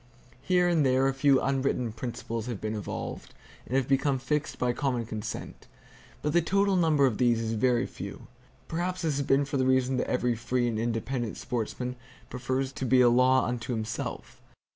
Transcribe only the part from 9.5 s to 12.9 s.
the reason that every free and independent sportsman prefers to